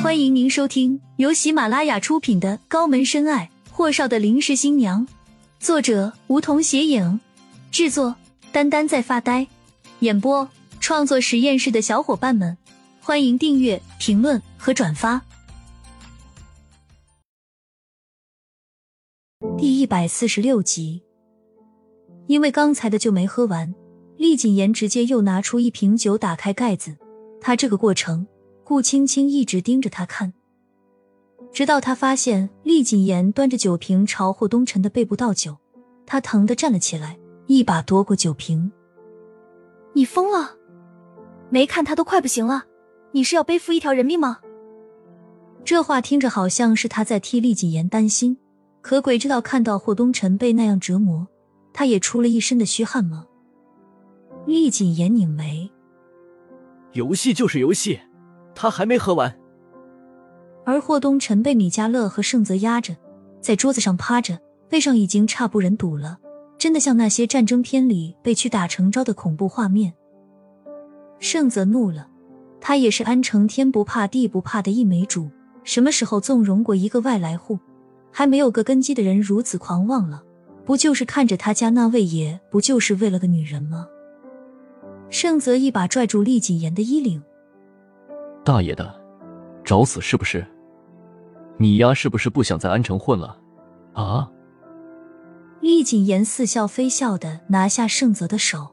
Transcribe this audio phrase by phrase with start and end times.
[0.00, 5.04] 欢迎您收听由喜马拉雅出品的《高门深爱：霍少的临时新娘》，
[5.58, 7.18] 作者梧桐斜影，
[7.72, 8.14] 制作
[8.52, 9.48] 丹丹在发呆，
[9.98, 10.48] 演播
[10.78, 12.56] 创作实验室的小伙伴们，
[13.00, 15.20] 欢迎订阅、评论和转发。
[19.58, 21.02] 第一百四十六集，
[22.28, 23.74] 因为刚才的酒没喝完，
[24.16, 26.96] 厉谨言直接又拿出一瓶酒，打开盖子。
[27.40, 28.26] 他这个过程。
[28.68, 30.34] 顾青青一直盯着他看，
[31.50, 35.56] 直到他发现厉谨言端着酒瓶朝霍东辰的背部倒酒，
[36.04, 38.70] 他疼的站了起来，一把夺过酒瓶。
[39.94, 40.54] 你疯了？
[41.48, 42.64] 没看他都快不行了，
[43.12, 44.40] 你是要背负一条人命吗？
[45.64, 48.36] 这话听着好像是他在替厉谨言担心，
[48.82, 51.26] 可鬼知道看到霍东辰被那样折磨，
[51.72, 53.24] 他也出了一身的虚汗吗？
[54.44, 55.70] 厉谨言拧眉，
[56.92, 58.00] 游戏就是游戏。
[58.60, 59.32] 他还没喝完，
[60.66, 62.96] 而霍东辰被米迦勒和盛泽压着，
[63.40, 64.36] 在桌子上趴着，
[64.68, 66.18] 背上已经差不忍睹了，
[66.58, 69.94] 真的像那些战争片里被屈打成招的恐怖画面。
[71.20, 72.08] 盛泽怒了，
[72.60, 75.30] 他也是安城天不怕地不怕的一枚主，
[75.62, 77.60] 什么时候纵容过一个外来户？
[78.10, 80.24] 还没有个根基的人如此狂妄了？
[80.64, 83.86] 不就是看着他家那位爷，不就是为了个女人吗？
[85.10, 87.22] 盛泽一把拽住厉谨言的衣领。
[88.48, 88.98] 大爷的，
[89.62, 90.42] 找死是不是？
[91.58, 93.38] 你丫是不是不想在安城混了？
[93.92, 94.26] 啊！
[95.60, 98.68] 厉谨言似笑非笑的拿下盛泽的手，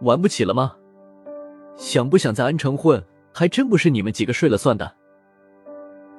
[0.00, 0.74] 玩不起了吗？
[1.76, 3.00] 想不想在安城混，
[3.32, 4.92] 还真不是你们几个睡了算的。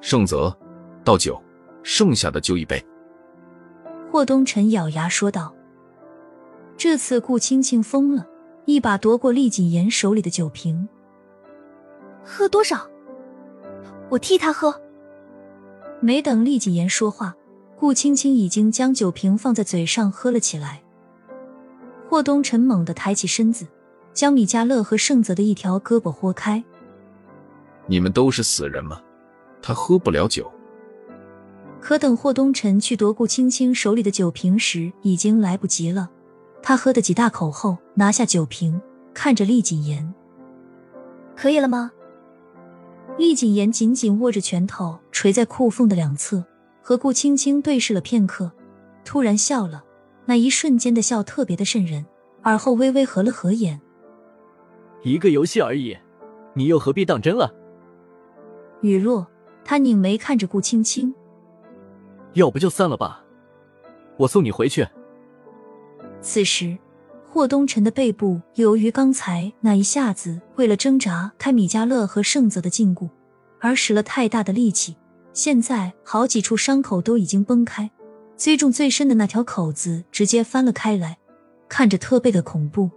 [0.00, 0.56] 盛泽，
[1.04, 1.38] 倒酒，
[1.82, 2.82] 剩下的就一杯。
[4.10, 5.54] 霍东辰咬牙说道。
[6.78, 8.26] 这次顾青青疯了，
[8.64, 10.88] 一把夺过厉谨言手里的酒瓶。
[12.24, 12.88] 喝多少？
[14.08, 14.80] 我替他喝。
[16.00, 17.34] 没等厉谨言说话，
[17.78, 20.82] 顾青青已经将酒瓶放在嘴上喝了起来。
[22.08, 23.66] 霍东辰猛地抬起身子，
[24.12, 26.64] 将米迦勒和盛泽的一条胳膊豁开。
[27.86, 29.00] 你们都是死人吗？
[29.62, 30.50] 他喝不了酒。
[31.80, 36.10] 可等霍东辰去夺顾青青手里的酒瓶时，已经来不及了。
[36.62, 38.80] 他喝的几大口后，拿下酒瓶，
[39.14, 40.12] 看着厉谨言
[41.36, 41.92] ：“可以了吗？”
[43.18, 46.42] 厉谨言紧紧握着拳头，垂在裤缝的两侧，
[46.80, 48.50] 和顾青青对视了片刻，
[49.04, 49.84] 突然笑了。
[50.24, 52.06] 那一瞬间的笑特别的瘆人，
[52.40, 53.80] 而后微微合了合眼。
[55.02, 55.96] 一个游戏而已，
[56.54, 57.52] 你又何必当真了？
[58.80, 59.26] 雨落，
[59.64, 61.14] 他拧眉看着顾青青，
[62.34, 63.24] 要不就散了吧，
[64.16, 64.86] 我送你回去。
[66.20, 66.78] 此时。
[67.32, 73.08] 霍东辰的背部由于刚才那一下子为了挣扎开米迦勒和盛泽的禁锢，
[73.60, 74.96] 而使了太大的力气，
[75.32, 77.88] 现在好几处伤口都已经崩开，
[78.36, 81.18] 最重最深的那条口子直接翻了开来，
[81.68, 82.90] 看着特别的恐怖。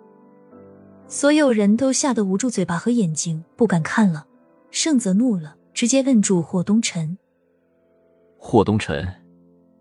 [1.07, 4.25] 所有人都吓得捂住嘴巴和眼睛，不敢看了。
[4.71, 7.19] 盛泽怒了，直接摁住霍东辰
[8.39, 9.07] ：“霍东辰，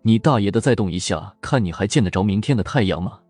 [0.03, 3.21] 你大爷的，再动一下，看你还见得着明天的太阳吗？”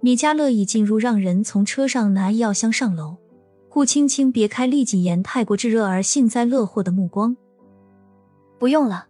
[0.00, 3.16] 米迦勒已进入，让人从车上拿医药箱上楼。
[3.68, 7.36] 顾青青别开厉谨言太过炙热而幸灾乐祸的目光。
[8.58, 9.06] 不用了。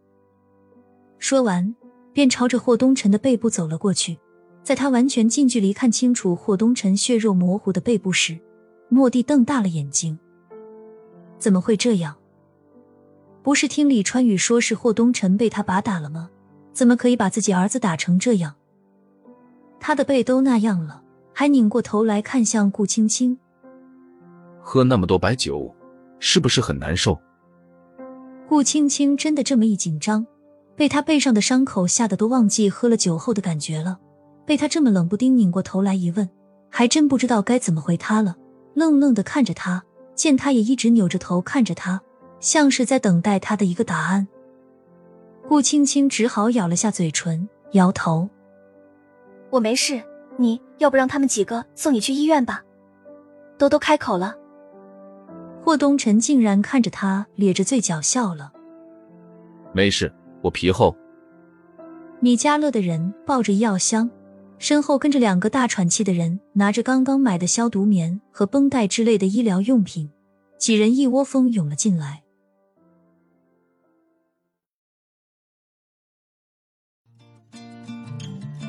[1.19, 1.75] 说完，
[2.13, 4.19] 便朝着霍东辰的背部走了过去。
[4.63, 8.37] 在他完全近距离看清楚霍东辰血肉模糊的背部时，
[8.89, 10.19] 莫蒂瞪大了眼睛。
[11.39, 12.17] 怎么会这样？
[13.45, 16.29] 不是听李川宇说是霍东辰被他把打了吗？
[16.73, 18.57] 怎么可以把自己儿子打成这样？
[19.79, 23.39] 他的背都那样了，还拧过头来看向顾青青。
[24.61, 25.73] 喝那么多白酒，
[26.19, 27.19] 是不是很难受？
[28.49, 30.27] 顾青青真的这么一紧张，
[30.75, 33.99] 被他背上的伤口吓得都忘记喝了酒后的感觉了。
[34.45, 36.29] 被他这么冷不丁拧过头来一问，
[36.71, 38.37] 还真不知道该怎么回他了。
[38.75, 39.83] 愣愣的看着他，
[40.15, 42.01] 见他也一直扭着头看着他，
[42.39, 44.29] 像是在等待他的一个答案。
[45.49, 48.29] 顾青青只好咬了下嘴唇，摇头。
[49.51, 50.03] 我没事，
[50.37, 52.63] 你要不让他们几个送你去医院吧？
[53.59, 54.35] 都都开口了。
[55.65, 58.53] 霍东辰竟然看着他咧着嘴角笑了。
[59.73, 60.13] 没事，
[60.43, 60.95] 我皮厚。
[62.21, 64.11] 米家乐的人抱着医药箱，
[64.59, 70.11] 身后跟着两个大喘气的人，拿着刚刚买的消毒棉和绷带之类的医疗用品，
[70.59, 72.23] 几人一窝蜂涌了进来。